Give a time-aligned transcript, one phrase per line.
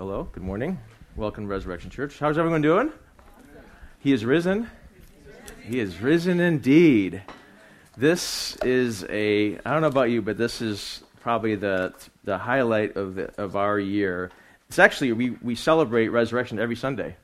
[0.00, 0.80] Hello, good morning.
[1.14, 2.18] Welcome to Resurrection Church.
[2.18, 2.90] How's everyone doing?
[3.98, 4.70] He is risen.
[5.62, 7.20] He is risen indeed.
[7.98, 11.92] This is a, I don't know about you, but this is probably the,
[12.24, 14.30] the highlight of, the, of our year.
[14.68, 17.14] It's actually, we, we celebrate resurrection every Sunday.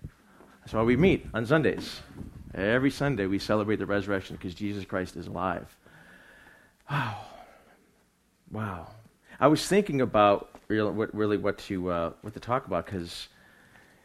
[0.60, 2.02] That's why we meet on Sundays.
[2.54, 5.74] Every Sunday we celebrate the resurrection because Jesus Christ is alive.
[6.90, 7.24] Wow.
[8.52, 8.90] Wow.
[9.38, 13.28] I was thinking about really what, really what to, uh, what to talk about because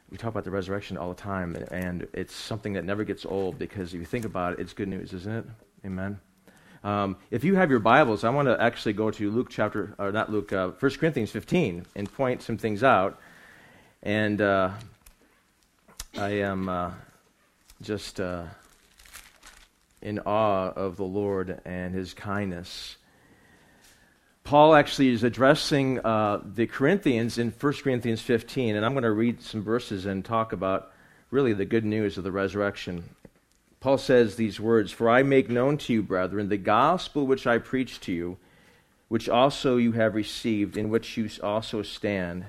[0.09, 3.57] we talk about the resurrection all the time, and it's something that never gets old
[3.57, 5.45] because if you think about it, it's good news, isn't it?
[5.85, 6.19] Amen.
[6.83, 10.11] Um, if you have your Bibles, I want to actually go to Luke chapter, or
[10.11, 13.19] not Luke, uh, 1 Corinthians 15 and point some things out.
[14.03, 14.71] And uh,
[16.17, 16.91] I am uh,
[17.81, 18.45] just uh,
[20.01, 22.97] in awe of the Lord and his kindness.
[24.43, 29.11] Paul actually is addressing uh, the Corinthians in 1 Corinthians 15, and I'm going to
[29.11, 30.91] read some verses and talk about
[31.29, 33.03] really the good news of the resurrection.
[33.79, 37.57] Paul says these words For I make known to you, brethren, the gospel which I
[37.57, 38.37] preached to you,
[39.07, 42.45] which also you have received, in which you also stand,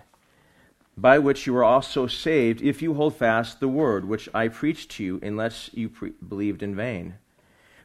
[0.96, 4.90] by which you are also saved, if you hold fast the word which I preached
[4.92, 7.14] to you, unless you pre- believed in vain.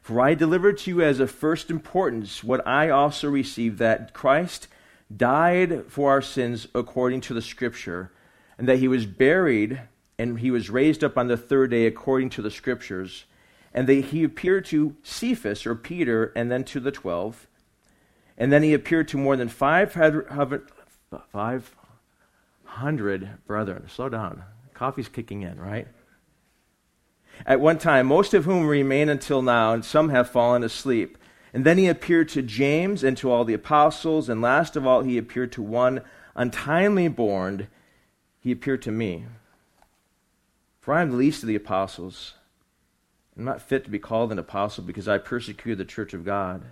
[0.08, 4.66] For I delivered to you as of first importance what I also received that Christ
[5.14, 8.10] died for our sins according to the Scripture,
[8.56, 9.82] and that he was buried
[10.18, 13.26] and he was raised up on the third day according to the Scriptures,
[13.74, 17.46] and that he appeared to Cephas or Peter and then to the twelve.
[18.38, 20.26] And then he appeared to more than 500,
[21.30, 23.88] 500 brethren.
[23.90, 24.44] Slow down.
[24.72, 25.86] Coffee's kicking in, right?
[27.46, 31.16] At one time, most of whom remain until now, and some have fallen asleep.
[31.52, 35.02] And then he appeared to James and to all the apostles, and last of all,
[35.02, 36.02] he appeared to one
[36.36, 37.68] untimely born.
[38.40, 39.24] He appeared to me.
[40.80, 42.34] For I am the least of the apostles.
[43.36, 46.62] I'm not fit to be called an apostle because I persecuted the church of God.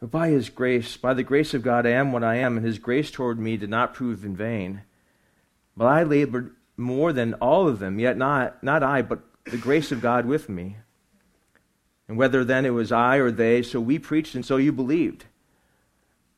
[0.00, 2.66] But by his grace, by the grace of God, I am what I am, and
[2.66, 4.82] his grace toward me did not prove in vain.
[5.76, 9.92] But I labored more than all of them, yet not, not I, but the grace
[9.92, 10.76] of God with me.
[12.08, 15.24] And whether then it was I or they, so we preached and so you believed.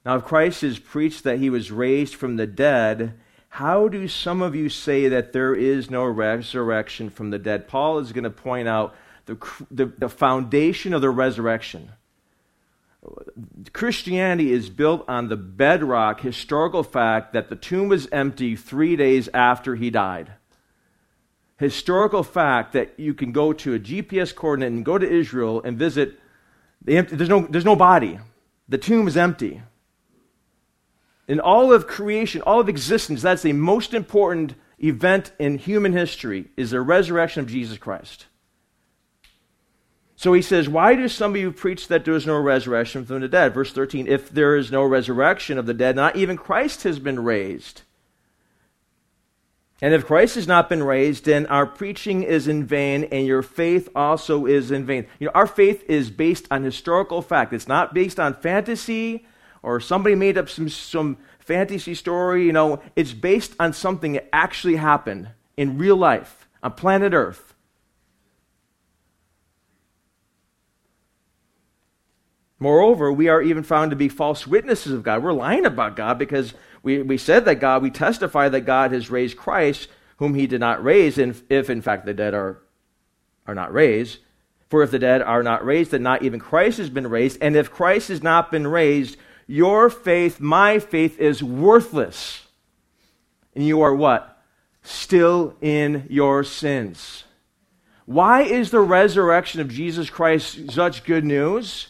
[0.04, 3.14] Now, if Christ is preached that he was raised from the dead,
[3.48, 7.68] how do some of you say that there is no resurrection from the dead?
[7.68, 8.94] Paul is going to point out
[9.26, 9.36] the,
[9.70, 11.90] the, the foundation of the resurrection.
[13.72, 19.28] Christianity is built on the bedrock historical fact that the tomb was empty three days
[19.34, 20.32] after he died
[21.56, 25.78] historical fact that you can go to a GPS coordinate and go to Israel and
[25.78, 26.18] visit.
[26.82, 28.18] The empty, there's, no, there's no body.
[28.68, 29.62] The tomb is empty.
[31.26, 36.50] In all of creation, all of existence, that's the most important event in human history
[36.56, 38.26] is the resurrection of Jesus Christ.
[40.16, 43.20] So he says, Why do some of you preach that there is no resurrection from
[43.20, 43.54] the dead?
[43.54, 47.24] Verse 13, if there is no resurrection of the dead, not even Christ has been
[47.24, 47.82] raised.
[49.82, 53.42] And if Christ has not been raised, then our preaching is in vain, and your
[53.42, 55.06] faith also is in vain.
[55.18, 57.52] You know, our faith is based on historical fact.
[57.52, 59.26] It's not based on fantasy
[59.62, 62.46] or somebody made up some, some fantasy story.
[62.46, 67.54] You know, it's based on something that actually happened in real life on planet Earth.
[72.60, 75.22] Moreover, we are even found to be false witnesses of God.
[75.22, 79.10] We're lying about God because we, we said that God, we testify that God has
[79.10, 82.62] raised Christ, whom he did not raise, and if in fact the dead are,
[83.46, 84.18] are not raised.
[84.68, 87.38] For if the dead are not raised, then not even Christ has been raised.
[87.40, 92.46] And if Christ has not been raised, your faith, my faith, is worthless.
[93.54, 94.42] And you are what?
[94.82, 97.24] Still in your sins.
[98.04, 101.88] Why is the resurrection of Jesus Christ such good news?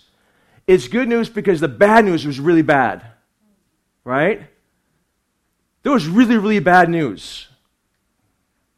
[0.67, 3.05] It's good news because the bad news was really bad.
[4.05, 4.49] Right?
[5.85, 7.47] There was really, really bad news.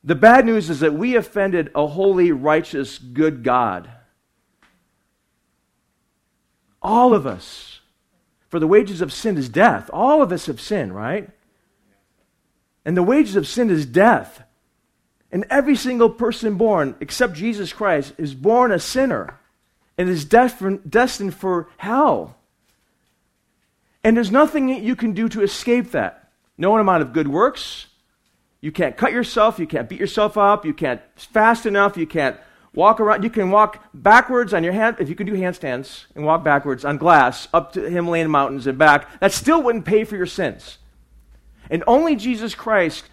[0.04, 3.90] The bad news is that we offended a holy, righteous, good God.
[6.82, 7.80] All of us.
[8.48, 9.88] For the wages of sin is death.
[9.92, 11.30] All of us have sinned, right?
[12.84, 14.42] And the wages of sin is death.
[15.32, 19.38] And every single person born, except Jesus Christ, is born a sinner
[19.98, 22.36] and is destined for hell.
[24.04, 26.25] And there's nothing that you can do to escape that.
[26.58, 27.86] No amount of good works.
[28.60, 29.58] You can't cut yourself.
[29.58, 30.64] You can't beat yourself up.
[30.64, 31.96] You can't fast enough.
[31.96, 32.36] You can't
[32.74, 33.22] walk around.
[33.22, 34.96] You can walk backwards on your hand.
[34.98, 38.78] If you can do handstands and walk backwards on glass up to Himalayan mountains and
[38.78, 40.78] back, that still wouldn't pay for your sins.
[41.70, 43.04] And only Jesus Christ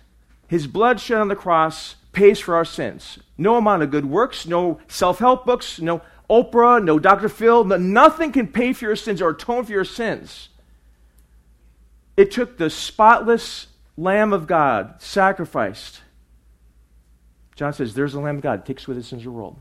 [0.47, 3.19] His blood shed on the cross pays for our sins.
[3.37, 7.29] No amount of good works, no self help books, no Oprah, no Dr.
[7.29, 10.49] Phil, no, nothing can pay for your sins or atone for your sins.
[12.15, 13.67] It took the spotless
[13.97, 16.01] Lamb of God sacrificed.
[17.55, 19.59] John says, There's the Lamb of God, takes away the sins of the world.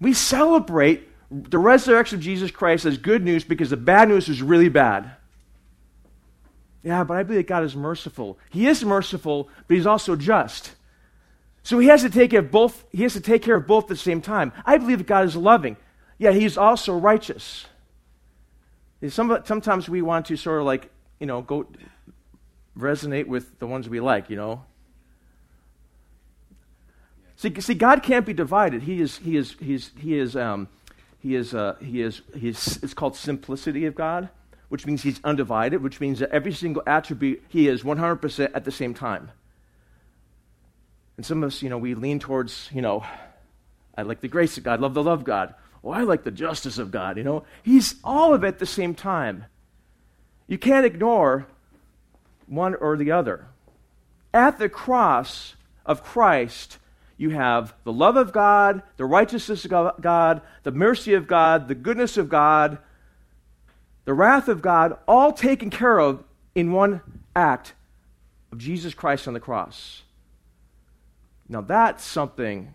[0.00, 4.42] We celebrate the resurrection of Jesus Christ as good news because the bad news is
[4.42, 5.12] really bad.
[6.82, 8.38] Yeah, but I believe that God is merciful.
[8.50, 10.72] He is merciful, but he's also just.
[11.62, 13.84] So he has to take care of both, he has to take care of both
[13.84, 14.52] at the same time.
[14.66, 15.76] I believe that God is loving,
[16.18, 17.66] yet he's also righteous.
[19.08, 21.66] Some, sometimes we want to sort of like, you know, go
[22.78, 24.64] resonate with the ones we like, you know.
[27.36, 28.82] See, see God can't be divided.
[28.82, 30.68] He is, he is, he is, he is, um,
[31.18, 34.28] he is, uh, he is, he is, it's called simplicity of God
[34.72, 38.72] which means he's undivided, which means that every single attribute he is 100% at the
[38.72, 39.30] same time.
[41.18, 43.04] And some of us, you know, we lean towards, you know,
[43.94, 45.54] I like the grace of God, love the love of God.
[45.84, 47.44] Oh, I like the justice of God, you know.
[47.62, 49.46] He's all of it at the same time.
[50.46, 51.46] You can't ignore
[52.46, 53.46] one or the other.
[54.34, 56.78] At the cross of Christ,
[57.16, 61.74] you have the love of God, the righteousness of God, the mercy of God, the
[61.74, 62.78] goodness of God,
[64.04, 66.22] the wrath of God, all taken care of
[66.54, 67.00] in one
[67.34, 67.74] act
[68.50, 70.02] of Jesus Christ on the cross.
[71.48, 72.74] Now that's something,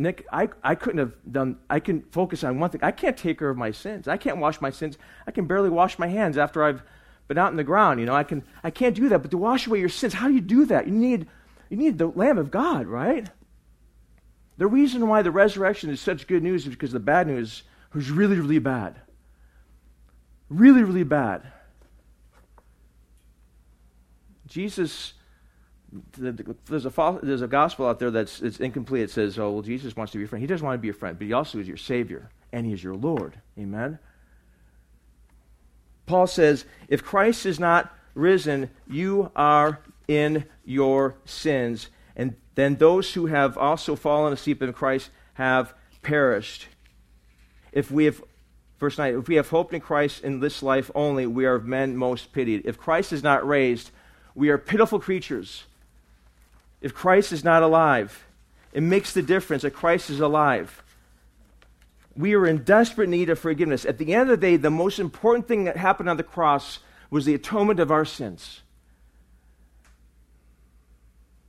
[0.00, 2.82] Nick, I, I couldn't have done, I can focus on one thing.
[2.82, 4.08] I can't take care of my sins.
[4.08, 4.96] I can't wash my sins.
[5.26, 6.82] I can barely wash my hands after I've
[7.28, 8.00] been out in the ground.
[8.00, 9.18] You know, I, can, I can't do that.
[9.20, 10.86] But to wash away your sins, how do you do that?
[10.86, 11.26] You need,
[11.68, 13.28] you need the Lamb of God, right?
[14.56, 17.62] The reason why the resurrection is such good news is because the bad news
[17.92, 19.02] was really, really bad.
[20.48, 21.42] Really, really bad.
[24.46, 25.12] Jesus,
[26.16, 29.04] there's a, there's a gospel out there that's it's incomplete.
[29.04, 30.40] It says, oh, well, Jesus wants to be a friend.
[30.40, 32.72] He doesn't want to be a friend, but he also is your Savior, and he
[32.72, 33.40] is your Lord.
[33.58, 33.98] Amen?
[36.06, 41.88] Paul says, if Christ is not risen, you are in your sins.
[42.16, 45.72] And then those who have also fallen asleep in Christ have
[46.02, 46.66] perished.
[47.72, 48.22] If we have
[48.80, 51.66] Verse 9 If we have hope in Christ in this life only, we are of
[51.66, 52.62] men most pitied.
[52.64, 53.90] If Christ is not raised,
[54.34, 55.64] we are pitiful creatures.
[56.80, 58.26] If Christ is not alive,
[58.72, 60.82] it makes the difference that Christ is alive.
[62.16, 63.84] We are in desperate need of forgiveness.
[63.84, 66.80] At the end of the day, the most important thing that happened on the cross
[67.10, 68.60] was the atonement of our sins.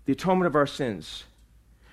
[0.06, 1.24] The atonement of our sins.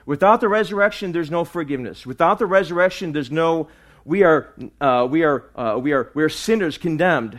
[0.06, 2.06] Without the resurrection, there's no forgiveness.
[2.06, 3.68] Without the resurrection, there's no
[4.08, 7.38] we are, uh, we are, uh, we are, we are sinners condemned.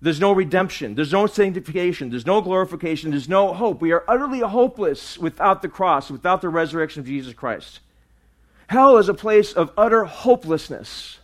[0.00, 0.94] There's no redemption.
[0.94, 2.10] There's no sanctification.
[2.10, 3.10] There's no glorification.
[3.10, 3.80] There's no hope.
[3.80, 7.80] We are utterly hopeless without the cross, without the resurrection of Jesus Christ.
[8.68, 11.18] Hell is a place of utter hopelessness.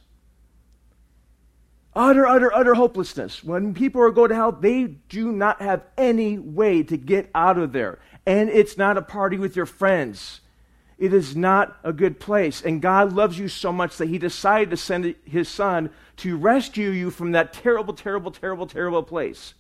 [1.95, 3.45] Utter, utter, utter hopelessness.
[3.45, 7.59] When people are going to hell, they do not have any way to get out
[7.59, 7.99] of there.
[8.25, 10.41] And it's not a party with your friends.
[10.99, 12.63] It is not a good place.
[12.63, 16.91] And God loves you so much that He decided to send His Son to rescue
[16.91, 19.55] you from that terrible, terrible, terrible, terrible place.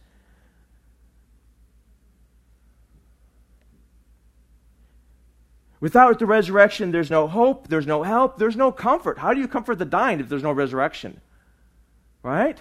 [5.83, 9.19] Without the resurrection, there's no hope, there's no help, there's no comfort.
[9.19, 11.21] How do you comfort the dying if there's no resurrection?
[12.23, 12.57] Right?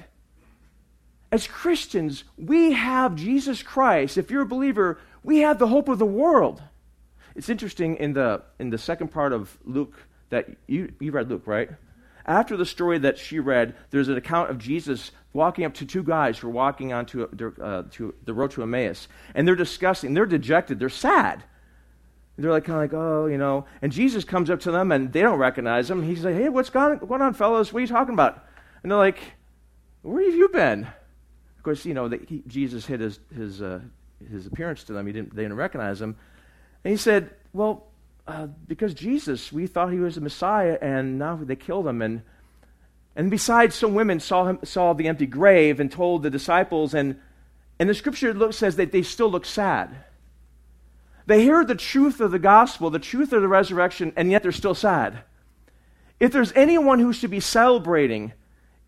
[1.32, 4.18] As Christians, we have Jesus Christ.
[4.18, 6.64] If you're a believer, we have the hope of the world.
[7.36, 9.98] It's interesting in the, in the second part of Luke
[10.30, 11.70] that you, you read Luke, right?
[12.26, 16.04] After the story that she read, there's an account of Jesus walking up to two
[16.04, 20.14] guys who are walking onto uh, to the road to Emmaus, and they're discussing.
[20.14, 20.80] They're dejected.
[20.80, 21.44] They're sad.
[22.38, 23.66] They're like kind of like, oh, you know.
[23.82, 26.04] And Jesus comes up to them, and they don't recognize him.
[26.04, 27.74] He's like, hey, what's going, on, fellas?
[27.74, 28.46] What are you talking about?
[28.84, 29.20] And they're like,
[30.02, 30.84] where have you been?
[31.58, 33.82] Of course, you know, he, Jesus hid his his uh,
[34.30, 35.08] his appearance to them.
[35.08, 35.36] He didn't.
[35.36, 36.18] They didn't recognize him.
[36.84, 37.88] And he said, Well,
[38.28, 42.02] uh, because Jesus, we thought he was the Messiah, and now they killed him.
[42.02, 42.22] And,
[43.16, 47.20] and besides, some women saw, him, saw the empty grave and told the disciples, and,
[47.80, 49.96] and the scripture look, says that they still look sad.
[51.26, 54.52] They hear the truth of the gospel, the truth of the resurrection, and yet they're
[54.52, 55.24] still sad.
[56.20, 58.34] If there's anyone who should be celebrating,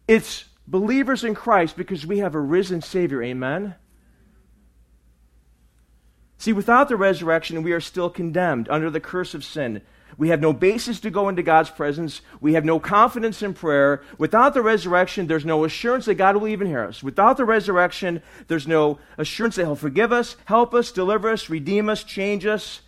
[0.08, 3.24] it's believers in Christ because we have a risen Savior.
[3.24, 3.76] Amen?
[6.44, 9.82] See, without the resurrection, we are still condemned under the curse of sin.
[10.18, 12.20] We have no basis to go into God's presence.
[12.42, 14.04] We have no confidence in prayer.
[14.18, 17.02] Without the resurrection, there's no assurance that God will even hear us.
[17.02, 21.88] Without the resurrection, there's no assurance that He'll forgive us, help us, deliver us, redeem
[21.88, 22.82] us, change us.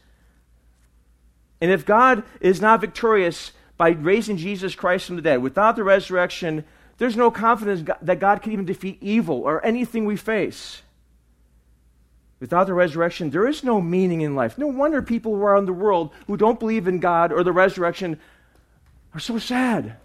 [1.61, 5.85] And if God is not victorious by raising Jesus Christ from the dead, without the
[5.85, 6.65] resurrection,
[6.97, 10.81] there's no confidence that God can even defeat evil or anything we face.
[12.39, 14.57] Without the resurrection, there is no meaning in life.
[14.57, 18.19] No wonder people around the world who don't believe in God or the resurrection
[19.13, 19.95] are so sad,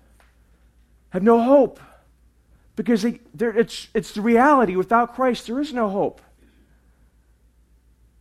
[1.11, 1.81] have no hope,
[2.77, 4.77] because they, it's, it's the reality.
[4.77, 6.21] Without Christ, there is no hope.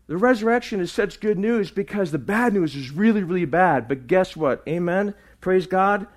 [0.07, 3.87] The resurrection is such good news because the bad news is really, really bad.
[3.87, 4.63] But guess what?
[4.67, 5.13] Amen.
[5.39, 6.07] Praise God.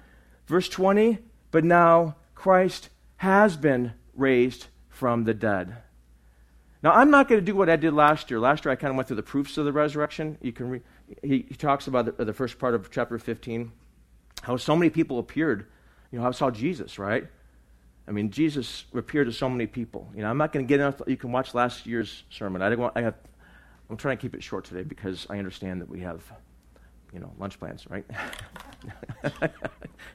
[0.47, 1.19] Verse 20.
[1.51, 5.77] But now Christ has been raised from the dead.
[6.83, 8.41] Now, I'm not going to do what I did last year.
[8.41, 10.37] Last year, I kind of went through the proofs of the resurrection.
[10.43, 10.83] You can re-
[11.23, 13.71] he, he, talks about the, the, first part of chapter 15,
[14.43, 15.67] how so many people appeared.
[16.11, 17.29] You know, I saw Jesus, right?
[18.09, 20.11] I mean, Jesus appeared to so many people.
[20.15, 21.01] You know, I'm not going to get enough.
[21.07, 22.63] You can watch last year's sermon.
[22.63, 22.97] I didn't want.
[22.97, 23.15] I have.
[23.89, 26.23] I'm trying to keep it short today because I understand that we have,
[27.13, 28.05] you know, lunch plans, right?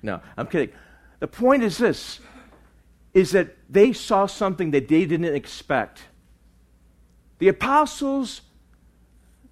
[0.02, 0.76] no, I'm kidding.
[1.20, 2.20] The point is this:
[3.14, 6.02] is that they saw something that they didn't expect
[7.40, 8.42] the apostles,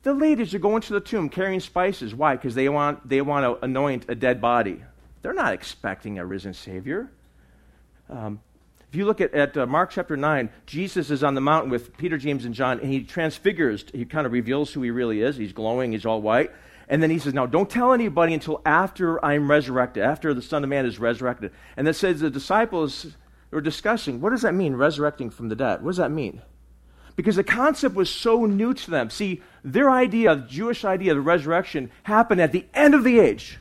[0.03, 2.13] the leaders are going to the tomb carrying spices.
[2.13, 2.35] Why?
[2.35, 4.83] Because they want, they want to anoint a dead body.
[5.21, 7.09] They're not expecting a risen Savior.
[8.09, 8.39] Um,
[8.87, 11.97] if you look at, at uh, Mark chapter 9, Jesus is on the mountain with
[11.97, 15.35] Peter, James, and John, and he transfigures, he kind of reveals who he really is.
[15.35, 16.51] He's glowing, he's all white.
[16.87, 20.63] And then he says, Now don't tell anybody until after I'm resurrected, after the Son
[20.63, 21.51] of Man is resurrected.
[21.75, 23.07] And that says the disciples
[23.51, 25.81] were discussing, What does that mean, resurrecting from the dead?
[25.81, 26.41] What does that mean?
[27.15, 29.09] Because the concept was so new to them.
[29.09, 33.19] See, their idea, the Jewish idea of the resurrection, happened at the end of the
[33.19, 33.57] age.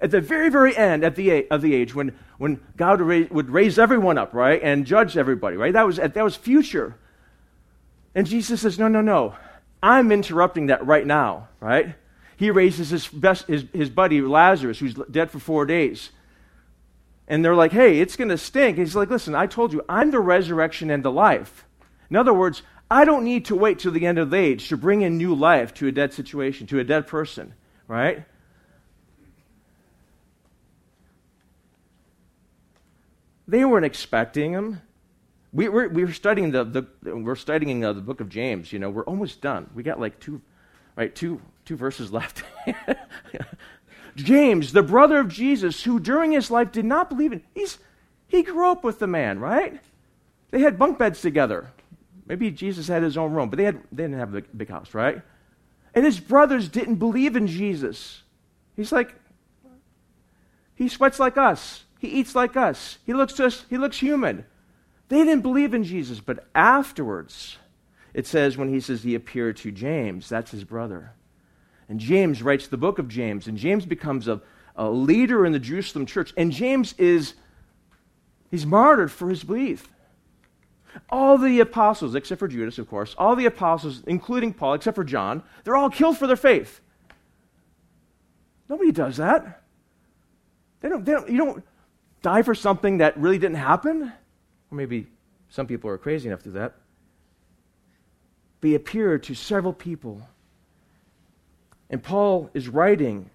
[0.00, 3.30] At the very, very end at the, of the age, when, when God would raise,
[3.30, 5.72] would raise everyone up, right, and judge everybody, right?
[5.72, 6.96] That was, that was future.
[8.14, 9.34] And Jesus says, No, no, no.
[9.82, 11.94] I'm interrupting that right now, right?
[12.36, 16.10] He raises his, best, his, his buddy Lazarus, who's dead for four days.
[17.28, 18.78] And they're like, Hey, it's going to stink.
[18.78, 21.66] He's like, Listen, I told you, I'm the resurrection and the life.
[22.10, 24.76] In other words, I don't need to wait till the end of the age to
[24.76, 27.52] bring in new life to a dead situation, to a dead person,
[27.88, 28.24] right?
[33.48, 34.80] They weren't expecting him.
[35.52, 38.72] We, we're, we were studying the, the we're studying the, the book of James.
[38.72, 39.70] You know, we're almost done.
[39.74, 40.40] We got like two,
[40.96, 42.42] right, two, two verses left.
[44.16, 47.78] James, the brother of Jesus, who during his life did not believe in, he's,
[48.28, 49.80] he grew up with the man, right?
[50.50, 51.70] They had bunk beds together.
[52.26, 54.94] Maybe Jesus had his own room, but they, had, they didn't have a big house,
[54.94, 55.22] right?
[55.94, 58.22] And his brothers didn't believe in Jesus.
[58.74, 59.14] He's like,
[60.74, 61.84] he sweats like us.
[61.98, 62.98] He eats like us.
[63.06, 64.44] He looks us, he looks human.
[65.08, 67.58] They didn't believe in Jesus, but afterwards,
[68.12, 71.12] it says when he says he appeared to James, that's his brother.
[71.88, 74.42] And James writes the book of James, and James becomes a,
[74.74, 76.34] a leader in the Jerusalem church.
[76.36, 77.34] And James is,
[78.50, 79.88] he's martyred for his belief.
[81.10, 85.04] All the apostles, except for Judas, of course, all the apostles, including Paul, except for
[85.04, 86.80] John, they're all killed for their faith.
[88.68, 89.62] Nobody does that.
[90.80, 91.64] They don't, they don't, you don't
[92.22, 94.12] die for something that really didn't happen.
[94.70, 95.06] Or maybe
[95.48, 96.74] some people are crazy enough to do that.
[98.60, 100.28] But he appeared to several people.
[101.88, 103.30] And Paul is writing.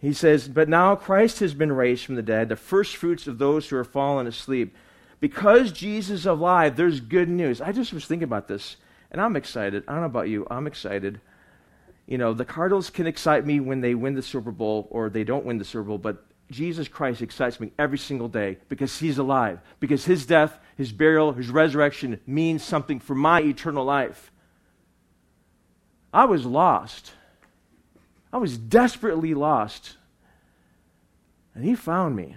[0.00, 3.38] He says, But now Christ has been raised from the dead, the first fruits of
[3.38, 4.74] those who are fallen asleep.
[5.20, 7.60] Because Jesus is alive, there's good news.
[7.60, 8.76] I just was thinking about this,
[9.10, 9.84] and I'm excited.
[9.86, 11.20] I don't know about you, I'm excited.
[12.06, 15.24] You know, the Cardinals can excite me when they win the Super Bowl or they
[15.24, 19.18] don't win the Super Bowl, but Jesus Christ excites me every single day because he's
[19.18, 24.30] alive, because his death, his burial, his resurrection means something for my eternal life.
[26.12, 27.12] I was lost.
[28.32, 29.96] I was desperately lost.
[31.54, 32.36] And he found me.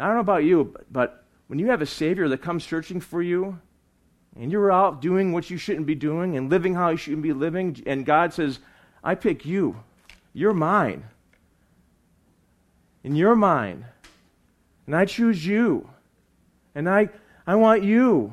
[0.00, 3.20] I don't know about you, but when you have a Savior that comes searching for
[3.20, 3.58] you,
[4.36, 7.32] and you're out doing what you shouldn't be doing and living how you shouldn't be
[7.32, 8.60] living, and God says,
[9.02, 9.82] I pick you.
[10.32, 11.04] You're mine.
[13.02, 13.86] And you're mine.
[14.86, 15.90] And I choose you.
[16.74, 17.08] And I,
[17.46, 18.32] I want you.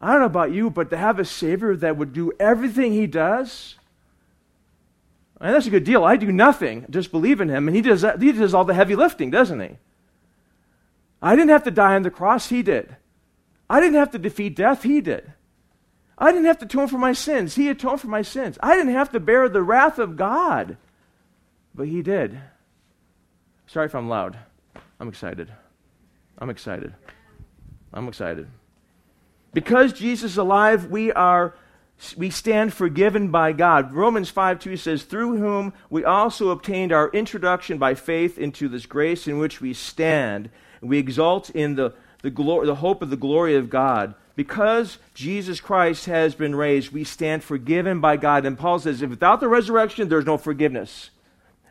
[0.00, 3.06] I don't know about you, but to have a Savior that would do everything He
[3.06, 3.76] does,
[5.40, 6.04] and that's a good deal.
[6.04, 8.94] I do nothing, just believe in him, and he does, he does all the heavy
[8.94, 9.78] lifting, doesn't he?
[11.22, 12.96] I didn't have to die on the cross, he did.
[13.68, 15.32] I didn't have to defeat death, he did.
[16.20, 17.54] I didn't have to atone for my sins.
[17.54, 18.58] He atoned for my sins.
[18.62, 20.76] I didn't have to bear the wrath of God.
[21.74, 22.38] But He did.
[23.66, 24.38] Sorry if I'm loud.
[25.00, 25.50] I'm excited.
[26.38, 26.94] I'm excited.
[27.94, 28.48] I'm excited.
[29.54, 31.54] Because Jesus is alive, we are
[32.16, 33.92] we stand forgiven by God.
[33.92, 38.86] Romans 5 2 says, Through whom we also obtained our introduction by faith into this
[38.86, 40.50] grace in which we stand.
[40.80, 41.92] We exult in the,
[42.22, 44.14] the, glory, the hope of the glory of God.
[44.34, 48.46] Because Jesus Christ has been raised, we stand forgiven by God.
[48.46, 51.10] And Paul says, if without the resurrection, there's no forgiveness.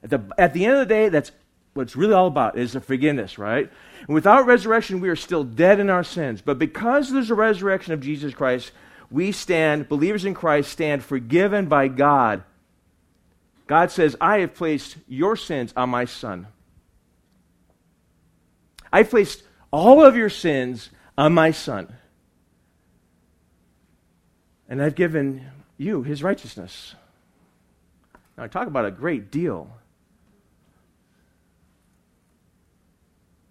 [0.04, 1.32] At the, at the end of the day, that's
[1.74, 3.72] what it's really all about is the forgiveness, right?
[4.06, 6.42] And without resurrection, we are still dead in our sins.
[6.42, 8.72] But because there's a resurrection of Jesus Christ,
[9.12, 12.44] we stand, believers in Christ, stand forgiven by God.
[13.68, 16.48] God says, I have placed your sins on my Son.
[18.92, 21.96] I've placed all of your sins on my Son.
[24.68, 25.46] And I've given
[25.78, 26.96] you his righteousness.
[28.38, 29.72] Now, I talk about a great deal.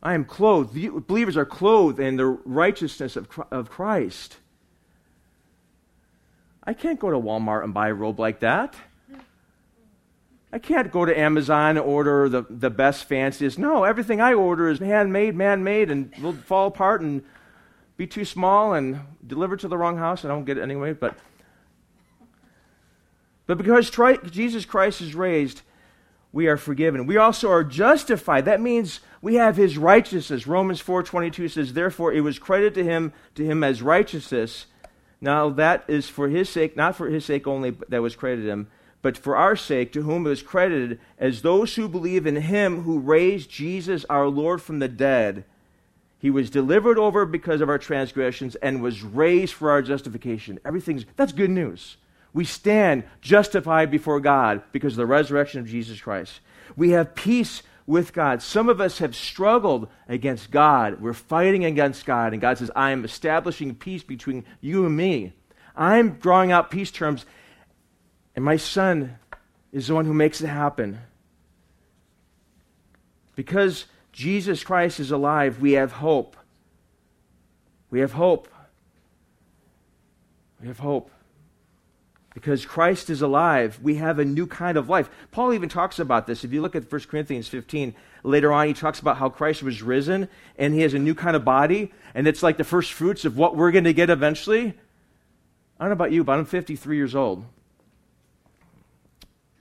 [0.02, 0.72] I am clothed.
[1.06, 4.36] Believers are clothed in the righteousness of, of Christ.
[6.68, 8.76] I can't go to Walmart and buy a robe like that.
[10.52, 13.58] I can't go to Amazon and order the, the best, fanciest.
[13.58, 17.24] No, everything I order is handmade, man made, and will fall apart and
[17.96, 20.26] be too small and delivered to the wrong house.
[20.26, 21.16] I don't get it anyway, but.
[23.46, 25.62] But because tri- Jesus Christ is raised,
[26.32, 27.06] we are forgiven.
[27.06, 28.44] We also are justified.
[28.44, 30.46] That means we have his righteousness.
[30.46, 34.66] Romans 4:22 says, "Therefore it was credited to him to him as righteousness."
[35.20, 38.68] Now that is for his sake, not for his sake only that was credited him,
[39.02, 42.82] but for our sake, to whom it was credited as those who believe in him
[42.82, 45.44] who raised Jesus our Lord from the dead.
[46.20, 50.58] He was delivered over because of our transgressions and was raised for our justification.
[50.64, 51.96] Everything's that's good news.
[52.32, 56.40] We stand justified before God because of the resurrection of Jesus Christ.
[56.76, 58.42] We have peace with God.
[58.42, 61.00] Some of us have struggled against God.
[61.00, 65.32] We're fighting against God, and God says, I am establishing peace between you and me.
[65.74, 67.24] I'm drawing out peace terms,
[68.36, 69.18] and my son
[69.72, 70.98] is the one who makes it happen.
[73.34, 76.36] Because Jesus Christ is alive, we have hope.
[77.90, 78.48] We have hope.
[80.60, 81.10] We have hope
[82.34, 85.08] because Christ is alive, we have a new kind of life.
[85.30, 86.44] Paul even talks about this.
[86.44, 89.82] If you look at 1 Corinthians 15, later on, he talks about how Christ was
[89.82, 93.24] risen and he has a new kind of body, and it's like the first fruits
[93.24, 94.74] of what we're going to get eventually.
[95.78, 97.44] I don't know about you, but I'm 53 years old.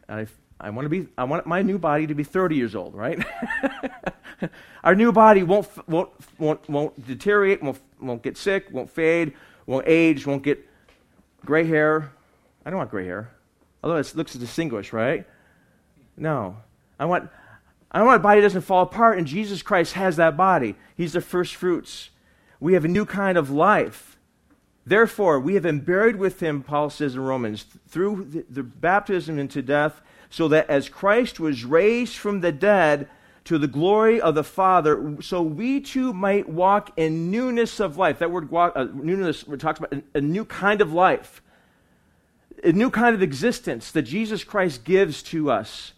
[0.09, 0.27] I,
[0.59, 3.23] I want to be I want my new body to be 30 years old, right?
[4.83, 9.33] Our new body won't, won't, won't, won't deteriorate, won't, won't get sick, won't fade,
[9.65, 10.65] won't age, won't get
[11.43, 12.11] gray hair,
[12.67, 13.31] I don't want gray hair.
[13.81, 15.25] Although it looks distinguished, right?
[16.17, 16.57] No.
[16.99, 17.29] I want
[17.89, 20.75] I want a body that doesn't fall apart, and Jesus Christ has that body.
[20.97, 22.09] He's the first fruits.
[22.59, 24.17] We have a new kind of life.
[24.85, 29.39] Therefore, we have been buried with him, Paul says in Romans, through the, the baptism
[29.39, 33.07] into death, so that as Christ was raised from the dead
[33.45, 38.19] to the glory of the Father, so we too might walk in newness of life.
[38.19, 41.41] That word uh, newness talks about a, a new kind of life
[42.63, 45.93] a new kind of existence that Jesus Christ gives to us,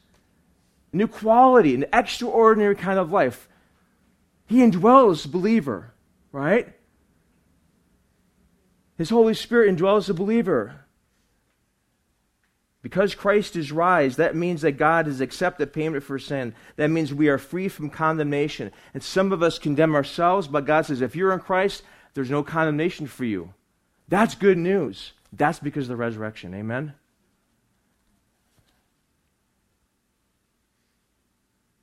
[0.93, 3.47] a new quality, an extraordinary kind of life.
[4.47, 5.93] He indwells the believer,
[6.31, 6.73] right?
[8.97, 10.85] His Holy Spirit indwells the believer.
[12.81, 16.55] Because Christ is rise, that means that God has accepted payment for sin.
[16.77, 18.71] That means we are free from condemnation.
[18.93, 22.41] And some of us condemn ourselves, but God says, if you're in Christ, there's no
[22.41, 23.53] condemnation for you.
[24.07, 25.11] That's good news.
[25.31, 26.53] That's because of the resurrection.
[26.53, 26.93] Amen?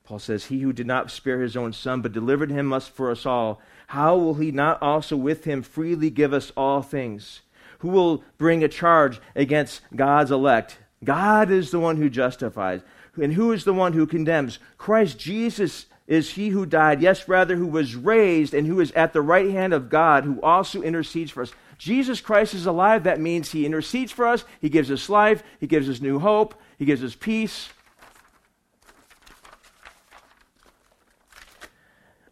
[0.04, 3.10] Paul says, He who did not spare his own son, but delivered him us for
[3.10, 7.42] us all, how will he not also with him freely give us all things?
[7.80, 10.78] Who will bring a charge against God's elect?
[11.04, 12.80] God is the one who justifies.
[13.20, 14.58] And who is the one who condemns?
[14.78, 19.12] Christ Jesus is he who died, yes, rather, who was raised and who is at
[19.12, 21.52] the right hand of God, who also intercedes for us.
[21.78, 23.04] Jesus Christ is alive.
[23.04, 26.54] That means he intercedes for us, he gives us life, he gives us new hope,
[26.78, 27.68] he gives us peace.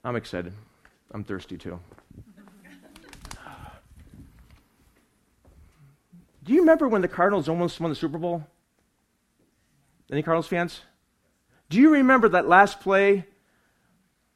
[0.05, 0.53] I'm excited.
[1.13, 1.81] I'm thirsty too.
[6.45, 8.47] Do you remember when the Cardinals almost won the Super Bowl?
[10.13, 10.83] Any Cardinals fans?
[11.71, 13.25] Do you remember that last play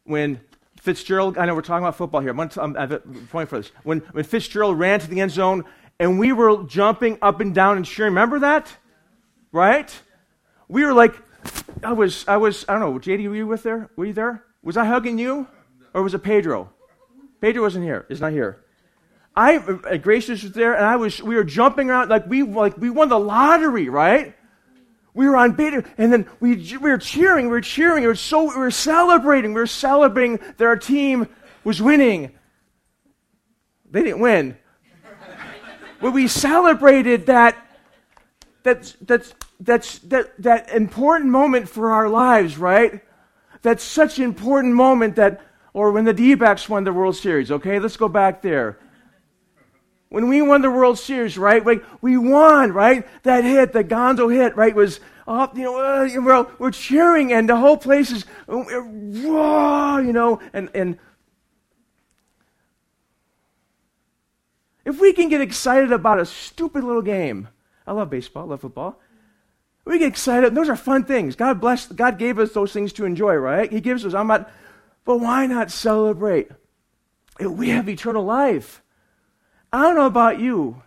[0.05, 0.41] when
[0.81, 2.31] Fitzgerald, I know we're talking about football here.
[2.31, 3.71] I'm, I'm, I have a point for this.
[3.83, 5.65] When, when Fitzgerald ran to the end zone
[5.99, 8.13] and we were jumping up and down and cheering.
[8.13, 8.75] Remember that?
[9.53, 9.93] Right?
[10.69, 11.15] We were like,
[11.83, 13.91] I was, I was, I don't know, JD, were you with there?
[13.97, 14.45] Were you there?
[14.63, 15.47] Was I hugging you?
[15.95, 16.71] Or was it Pedro?
[17.41, 18.05] Pedro wasn't here.
[18.09, 18.65] He's not here.
[19.35, 22.77] I, uh, Gracious was there, and I was, we were jumping around like we, like
[22.77, 24.35] we won the lottery, right?
[25.19, 28.15] We were on beta, and then we, we were cheering, we were cheering, we were
[28.15, 31.27] so, we were celebrating, we were celebrating that our team
[31.65, 32.31] was winning.
[33.91, 34.57] They didn't win.
[36.01, 37.57] but we celebrated that,
[38.63, 43.01] that, that, that's, that, that important moment for our lives, right?
[43.63, 45.41] That's such an important moment that,
[45.73, 47.81] or when the D backs won the World Series, okay?
[47.81, 48.79] Let's go back there.
[50.11, 51.65] When we won the World Series, right?
[51.65, 53.07] Like we won, right?
[53.25, 54.75] That hit, the Gonzo hit, right?
[54.75, 59.99] Was up, you know, uh, we're, we're cheering, and the whole place is, uh, whoa,
[59.99, 60.99] you know, and and
[64.87, 67.49] if we can get excited about a stupid little game,
[67.87, 68.99] I love baseball, I love football.
[69.85, 70.55] We get excited.
[70.55, 71.35] Those are fun things.
[71.35, 71.87] God bless.
[71.87, 73.73] God gave us those things to enjoy, right?
[73.73, 74.13] He gives us.
[74.13, 74.51] I'm not.
[75.07, 76.51] But why not celebrate?
[77.41, 78.83] We have eternal life.
[79.73, 80.83] I don't know about you,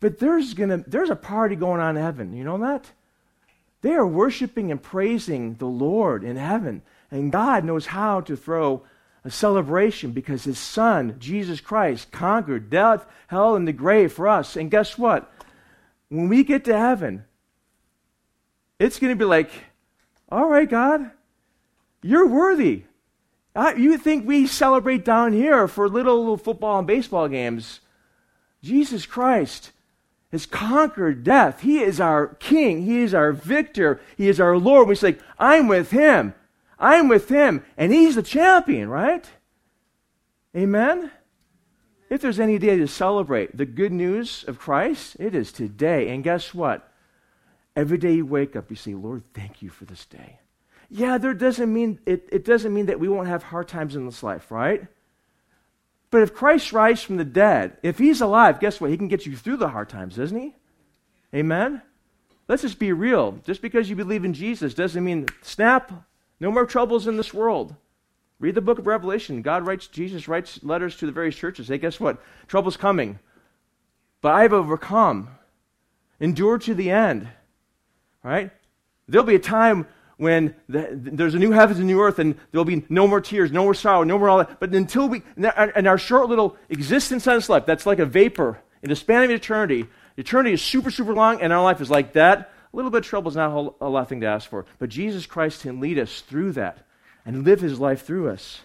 [0.00, 2.32] but there's gonna there's a party going on in heaven.
[2.32, 2.90] You know that?
[3.80, 8.84] They are worshiping and praising the Lord in heaven, and God knows how to throw
[9.24, 14.56] a celebration because His Son Jesus Christ conquered death, hell, and the grave for us.
[14.56, 15.32] And guess what?
[16.08, 17.24] When we get to heaven,
[18.78, 19.50] it's going to be like,
[20.28, 21.10] all right, God,
[22.02, 22.84] you're worthy.
[23.54, 27.80] Uh, you think we celebrate down here for little, little football and baseball games?
[28.62, 29.72] Jesus Christ
[30.30, 31.60] has conquered death.
[31.60, 32.82] He is our King.
[32.82, 34.00] He is our victor.
[34.16, 34.88] He is our Lord.
[34.88, 36.34] We say, I'm with Him.
[36.78, 37.62] I'm with Him.
[37.76, 39.28] And He's the champion, right?
[40.56, 41.10] Amen?
[42.08, 46.08] If there's any day to celebrate the good news of Christ, it is today.
[46.08, 46.90] And guess what?
[47.74, 50.38] Every day you wake up, you say, Lord, thank you for this day.
[50.94, 54.04] Yeah, there doesn't mean it, it doesn't mean that we won't have hard times in
[54.04, 54.86] this life, right?
[56.10, 58.90] But if Christ rise from the dead, if he's alive, guess what?
[58.90, 60.54] He can get you through the hard times, doesn't he?
[61.34, 61.80] Amen?
[62.46, 63.38] Let's just be real.
[63.46, 66.04] Just because you believe in Jesus doesn't mean snap,
[66.38, 67.74] no more troubles in this world.
[68.38, 69.40] Read the book of Revelation.
[69.40, 71.68] God writes, Jesus writes letters to the various churches.
[71.68, 72.20] Hey, guess what?
[72.48, 73.18] Trouble's coming.
[74.20, 75.30] But I've overcome.
[76.20, 77.28] Endure to the end.
[78.22, 78.50] Right?
[79.08, 82.64] There'll be a time when the, there's a new heavens and new earth and there'll
[82.64, 84.60] be no more tears, no more sorrow, no more all that.
[84.60, 88.58] But until we, in our short little existence on this life, that's like a vapor
[88.82, 89.86] in the span of eternity.
[90.16, 92.52] Eternity is super, super long, and our life is like that.
[92.72, 94.66] A little bit of trouble is not a, whole, a lot thing to ask for.
[94.78, 96.86] But Jesus Christ can lead us through that
[97.24, 98.60] and live his life through us.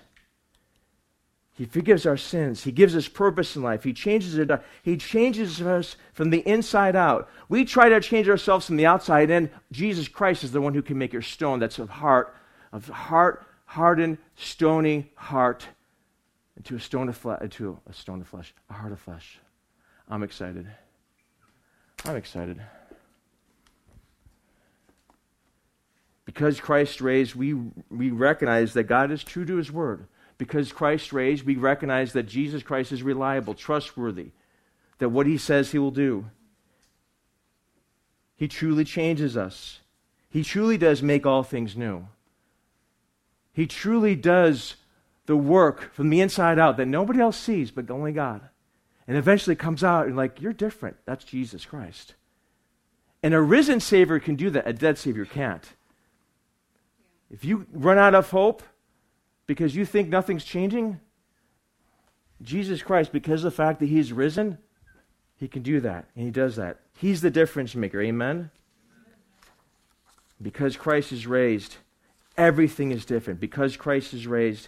[1.58, 2.64] He forgives our sins.
[2.64, 3.84] He gives us purpose in life.
[3.84, 4.52] He changes it.
[4.84, 7.28] He changes us from the inside out.
[7.50, 9.50] We try to change ourselves from the outside in.
[9.72, 12.36] Jesus Christ is the one who can make your stone that's of heart,
[12.72, 15.68] of heart, hardened, stony heart,
[16.58, 19.40] into a stone of flesh, into a stone of flesh, a heart of flesh.
[20.08, 20.68] I'm excited.
[22.06, 22.62] I'm excited.
[26.24, 27.56] Because Christ raised, we,
[27.90, 30.06] we recognize that God is true to his word
[30.38, 34.32] because Christ raised, we recognize that Jesus Christ is reliable, trustworthy,
[35.00, 36.26] that what he says he will do.
[38.36, 39.80] He truly changes us.
[40.30, 42.08] He truly does make all things new.
[43.54, 44.76] He truly does
[45.26, 48.42] the work from the inside out that nobody else sees but only God.
[49.08, 50.98] And eventually comes out and, like, you're different.
[51.06, 52.14] That's Jesus Christ.
[53.24, 55.64] And a risen Savior can do that, a dead Savior can't.
[57.32, 58.62] If you run out of hope,
[59.48, 61.00] because you think nothing's changing?
[62.42, 64.60] Jesus Christ, because of the fact that he's risen,
[65.38, 66.80] he can do that, and he does that.
[66.94, 68.02] He's the difference maker.
[68.02, 68.52] Amen?
[70.42, 71.78] Because Christ is raised,
[72.38, 73.40] everything is different.
[73.40, 74.68] Because Christ is raised,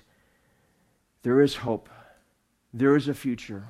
[1.21, 1.89] there is hope,
[2.73, 3.67] there is a future.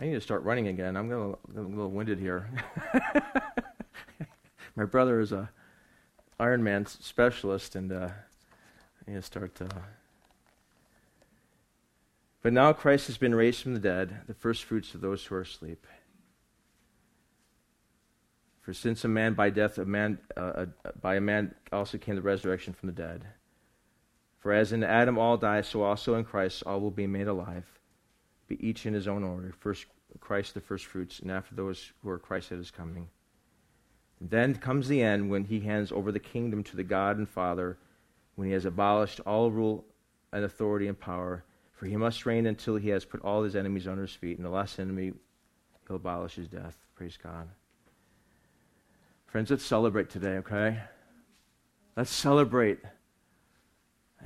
[0.00, 0.96] I need to start running again.
[0.96, 2.48] I'm, gonna, a little winded here.
[4.76, 5.50] My brother is a
[6.38, 8.10] Ironman specialist, and uh,
[9.06, 9.60] I need to start.
[9.60, 9.66] Uh...
[12.42, 15.34] But now Christ has been raised from the dead, the first fruits of those who
[15.34, 15.84] are asleep.
[18.60, 20.66] For since a man by death, a man uh, uh
[21.00, 23.24] by a man also came the resurrection from the dead.
[24.38, 27.77] For as in Adam all die, so also in Christ all will be made alive
[28.48, 29.52] but each in his own order.
[29.58, 29.86] First
[30.20, 33.08] Christ the first fruits, and after those who are Christ at his coming.
[34.20, 37.78] Then comes the end when he hands over the kingdom to the God and Father,
[38.34, 39.84] when he has abolished all rule
[40.32, 41.44] and authority and power.
[41.72, 44.44] For he must reign until he has put all his enemies under his feet, and
[44.44, 45.12] the last enemy
[45.86, 46.76] he'll abolish his death.
[46.96, 47.48] Praise God.
[49.26, 50.80] Friends, let's celebrate today, okay?
[51.96, 52.80] Let's celebrate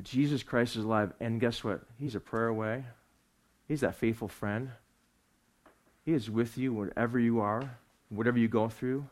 [0.00, 1.12] Jesus Christ is alive.
[1.20, 1.82] And guess what?
[1.98, 2.84] He's a prayer away.
[3.72, 4.68] He's that faithful friend.
[6.04, 7.78] He is with you wherever you are,
[8.10, 9.06] whatever you go through.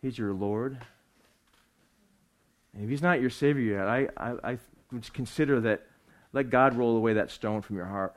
[0.00, 0.78] He's your Lord.
[2.72, 4.58] And if He's not your Savior yet, I, I, I
[4.92, 5.84] would consider that
[6.32, 8.14] let God roll away that stone from your heart.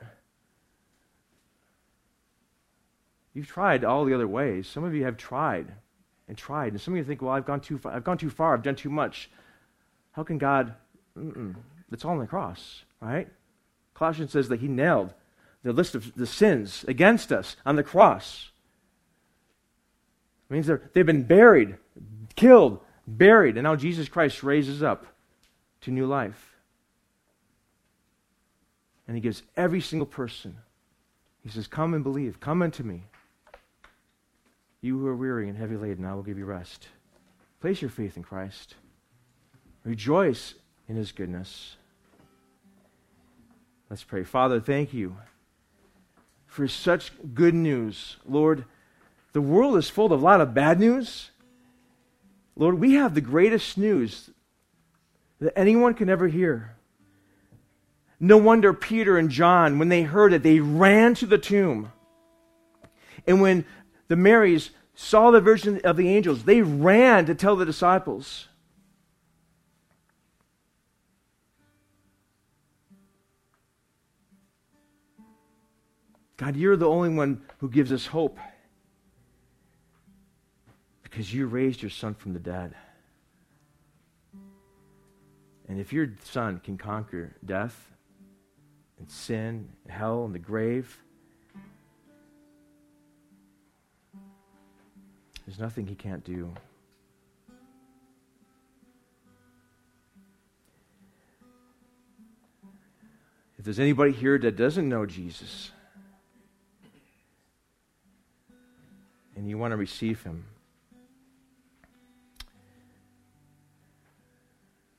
[3.34, 4.68] You've tried all the other ways.
[4.68, 5.66] Some of you have tried
[6.28, 6.74] and tried.
[6.74, 7.92] And some of you think, well, I've gone too far.
[7.92, 8.54] I've gone too far.
[8.54, 9.30] I've done too much.
[10.12, 10.74] How can God?
[11.18, 11.56] Mm-mm.
[11.90, 13.26] It's all on the cross, right?
[13.94, 15.14] Colossians says that He nailed
[15.64, 18.50] the list of the sins against us on the cross.
[20.48, 21.76] It means they've been buried,
[22.36, 25.06] killed, buried, and now Jesus Christ raises up
[25.82, 26.54] to new life.
[29.06, 30.56] And he gives every single person,
[31.42, 33.04] he says, Come and believe, come unto me.
[34.80, 36.88] You who are weary and heavy laden, I will give you rest.
[37.60, 38.74] Place your faith in Christ.
[39.82, 40.54] Rejoice
[40.88, 41.76] in his goodness.
[43.94, 44.24] Let's pray.
[44.24, 45.18] Father, thank you
[46.46, 48.16] for such good news.
[48.28, 48.64] Lord,
[49.32, 51.30] the world is full of a lot of bad news.
[52.56, 54.30] Lord, we have the greatest news
[55.38, 56.74] that anyone can ever hear.
[58.18, 61.92] No wonder Peter and John, when they heard it, they ran to the tomb.
[63.28, 63.64] And when
[64.08, 68.48] the Marys saw the vision of the angels, they ran to tell the disciples.
[76.36, 78.38] God, you're the only one who gives us hope
[81.02, 82.74] because you raised your son from the dead.
[85.68, 87.90] And if your son can conquer death
[88.98, 90.98] and sin, and hell, and the grave,
[95.46, 96.52] there's nothing he can't do.
[103.58, 105.70] If there's anybody here that doesn't know Jesus,
[109.36, 110.44] and you want to receive Him,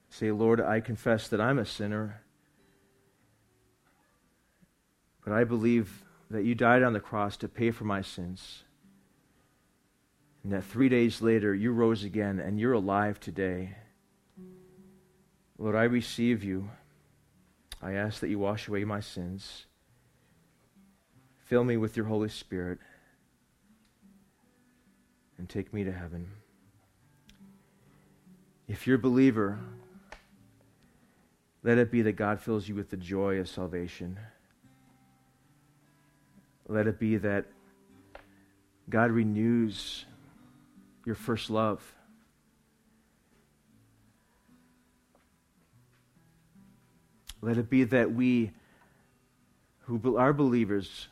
[0.10, 2.21] say, Lord, I confess that I'm a sinner,
[5.24, 8.63] but I believe that you died on the cross to pay for my sins.
[10.43, 13.76] And that three days later you rose again and you're alive today.
[15.58, 16.69] Lord, I receive you.
[17.82, 19.65] I ask that you wash away my sins.
[21.45, 22.80] Fill me with your Holy Spirit
[25.38, 26.28] and take me to heaven.
[28.67, 29.60] If you're a believer,
[31.63, 34.19] let it be that God fills you with the joy of salvation.
[36.67, 37.45] Let it be that
[38.89, 40.06] God renews
[41.06, 41.95] your first love.
[47.41, 48.52] Let it be that we,
[49.82, 51.08] who are believers,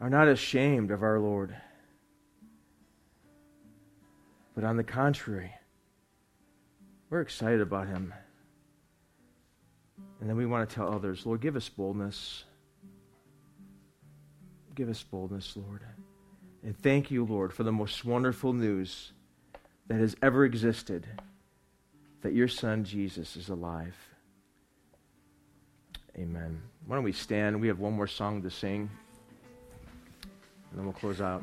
[0.00, 1.56] are not ashamed of our Lord.
[4.60, 5.54] But on the contrary,
[7.08, 8.12] we're excited about him.
[10.20, 12.44] And then we want to tell others, Lord, give us boldness.
[14.74, 15.80] Give us boldness, Lord.
[16.62, 19.12] And thank you, Lord, for the most wonderful news
[19.86, 21.06] that has ever existed
[22.20, 23.96] that your son Jesus is alive.
[26.18, 26.60] Amen.
[26.84, 27.58] Why don't we stand?
[27.58, 28.90] We have one more song to sing,
[30.70, 31.42] and then we'll close out.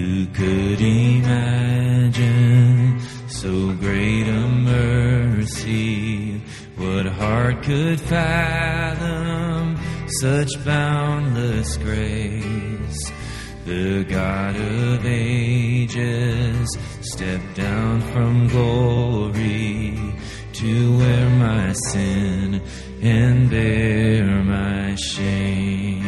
[0.00, 2.20] Who could imagine
[3.28, 6.40] so great a mercy?
[6.78, 9.76] What heart could fathom
[10.22, 13.12] such boundless grace?
[13.66, 20.14] The God of ages stepped down from glory
[20.54, 22.62] to wear my sin
[23.02, 25.99] and bear my shame.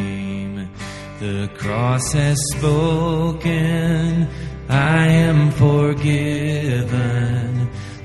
[1.22, 4.26] The cross has spoken,
[4.68, 6.90] I am forgiven.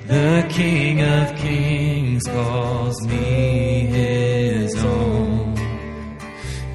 [0.06, 5.56] The King of Kings calls me his own.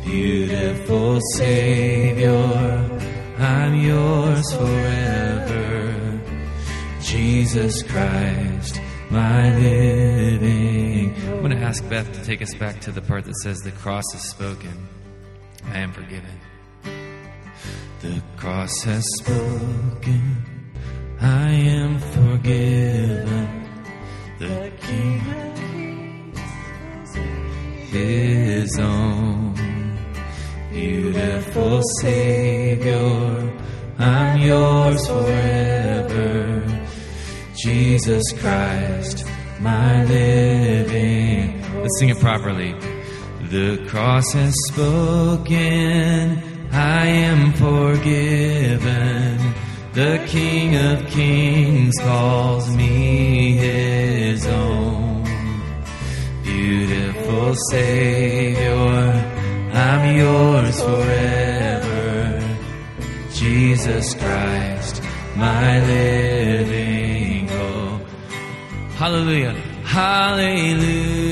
[0.04, 2.90] Beautiful Savior,
[3.38, 6.20] I'm yours forever.
[7.02, 11.14] Jesus Christ, my living.
[11.24, 13.70] I'm going to ask Beth to take us back to the part that says the
[13.70, 14.88] cross is spoken.
[15.72, 16.38] I am forgiven.
[18.00, 20.44] The cross has spoken.
[21.18, 23.48] I am forgiven.
[24.38, 25.58] The King of
[27.88, 29.54] His own.
[30.70, 33.52] Beautiful Savior,
[33.98, 36.66] I'm yours forever.
[37.56, 39.24] Jesus Christ,
[39.60, 41.62] my living.
[41.80, 42.91] Let's sing it properly.
[43.52, 49.36] The cross has spoken, I am forgiven.
[49.92, 55.24] The King of Kings calls me his own.
[56.42, 59.22] Beautiful Savior,
[59.74, 62.40] I'm yours forever.
[63.34, 65.02] Jesus Christ,
[65.36, 68.08] my living hope.
[68.96, 69.52] Hallelujah.
[69.84, 71.31] Hallelujah.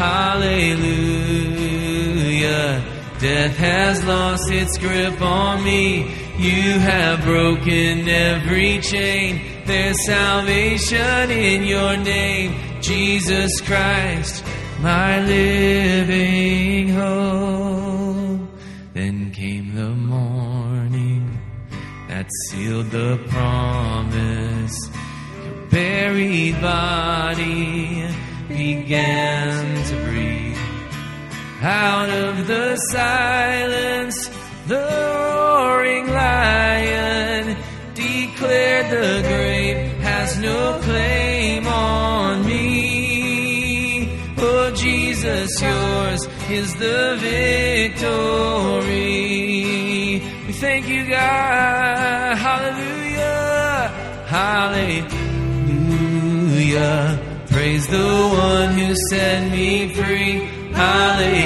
[0.00, 0.80] Hallelujah.
[3.20, 6.08] Death has lost its grip on me.
[6.38, 9.42] You have broken every chain.
[9.66, 14.42] There's salvation in your name, Jesus Christ,
[14.80, 18.40] my living hope.
[18.94, 21.38] Then came the morning
[22.08, 24.90] that sealed the promise.
[25.44, 28.08] Your buried body
[28.60, 30.62] began to breathe.
[31.62, 34.18] Out of the silence,
[34.66, 37.56] the roaring lion
[37.94, 39.76] declared the grave
[40.08, 44.08] has no claim on me.
[44.36, 46.20] Oh, Jesus, yours
[46.50, 48.20] is the victory.
[50.46, 52.36] We thank you, God.
[52.46, 53.90] Hallelujah.
[54.36, 55.20] Hallelujah.
[57.60, 60.48] Praise the one who set me free.
[60.72, 61.44] Hallelujah.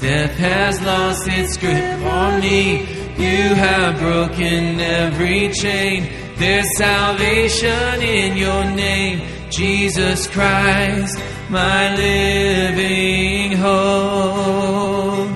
[0.00, 2.80] Death has lost its grip on me.
[3.18, 6.08] You have broken every chain.
[6.36, 11.18] There's salvation in your name, Jesus Christ,
[11.50, 15.28] my living hope.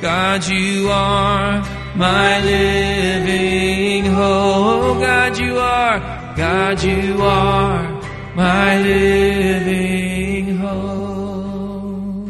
[0.00, 1.62] God, you are
[1.94, 5.00] my living hope.
[5.00, 6.13] God, you are.
[6.36, 8.02] God, you are
[8.34, 12.28] my living hope.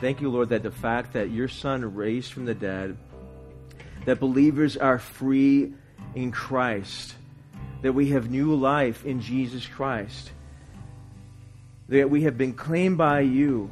[0.00, 2.96] Thank you, Lord, that the fact that your Son raised from the dead,
[4.06, 5.74] that believers are free
[6.14, 7.14] in Christ,
[7.82, 10.32] that we have new life in Jesus Christ,
[11.90, 13.70] that we have been claimed by you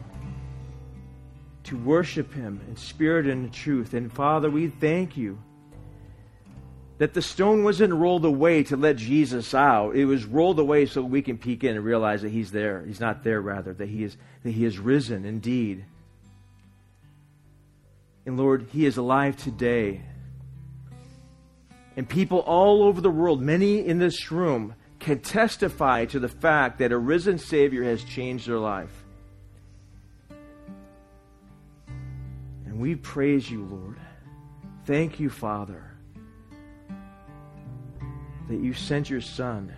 [1.65, 3.95] to worship Him in spirit and in truth.
[3.95, 5.39] And Father, we thank you
[6.99, 9.97] that the stone wasn't rolled away to let Jesus out.
[9.97, 12.85] It was rolled away so we can peek in and realize that He's there.
[12.87, 15.85] He's not there, rather, that He is, that he is risen indeed.
[18.27, 20.03] And Lord, He is alive today.
[21.97, 26.79] And people all over the world, many in this room, can testify to the fact
[26.79, 29.00] that a risen Savior has changed their life.
[32.81, 34.01] We praise you, Lord.
[34.87, 35.85] Thank you, Father,
[38.49, 39.73] that you sent your Son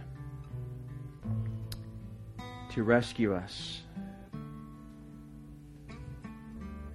[2.70, 3.82] to rescue us,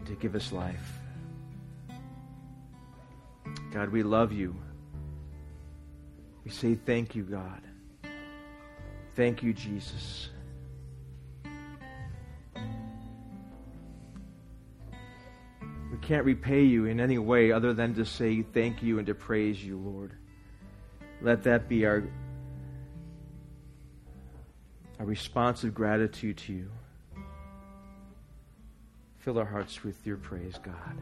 [0.06, 0.94] to give us life.
[3.72, 4.56] God, we love you.
[6.46, 7.62] We say thank you, God.
[9.16, 10.30] Thank you, Jesus.
[16.00, 19.16] We can't repay you in any way other than to say thank you and to
[19.16, 20.12] praise you, Lord.
[21.22, 22.04] Let that be our,
[25.00, 26.72] our response of gratitude to you.
[29.18, 31.02] Fill our hearts with your praise, God.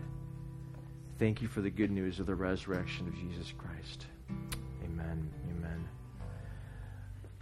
[1.19, 4.05] Thank you for the good news of the resurrection of Jesus Christ.
[4.85, 5.29] Amen.
[5.49, 5.89] Amen.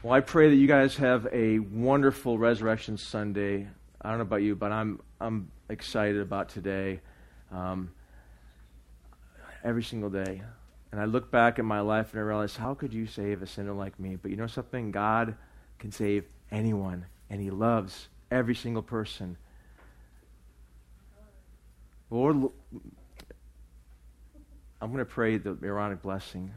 [0.02, 3.68] Well, I pray that you guys have a wonderful Resurrection Sunday.
[4.02, 7.00] I don't know about you, but I'm I'm excited about today.
[7.54, 7.92] Um,
[9.64, 10.42] every single day.
[10.92, 13.48] And I look back at my life and I realize, how could you save a
[13.48, 14.16] sinner like me?
[14.16, 14.92] But you know something?
[14.92, 15.36] God
[15.80, 19.38] can save anyone, and He loves every single person.
[22.10, 22.36] Lord,
[24.82, 26.52] I'm going to pray the Aaronic blessing.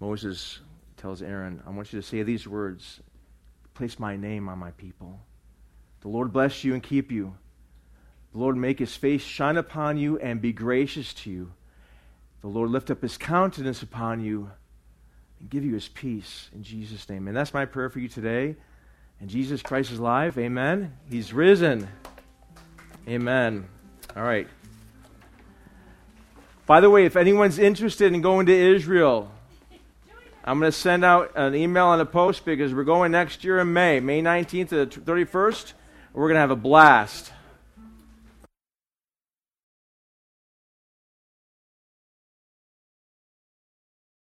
[0.00, 0.60] Moses
[0.96, 3.00] tells Aaron, I want you to say these words
[3.74, 5.20] Place my name on my people.
[6.00, 7.36] The Lord bless you and keep you.
[8.36, 11.52] Lord make his face shine upon you and be gracious to you.
[12.42, 14.50] The Lord lift up his countenance upon you
[15.40, 17.28] and give you his peace in Jesus' name.
[17.28, 18.56] And that's my prayer for you today.
[19.20, 20.38] And Jesus Christ is alive.
[20.38, 20.92] Amen.
[21.10, 21.88] He's risen.
[23.08, 23.66] Amen.
[24.14, 24.48] All right.
[26.66, 29.30] By the way, if anyone's interested in going to Israel,
[30.44, 33.58] I'm going to send out an email and a post because we're going next year
[33.60, 35.72] in May, May 19th to the 31st.
[36.12, 37.32] We're going to have a blast.